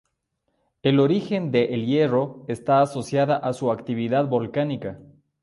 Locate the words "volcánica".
4.25-4.99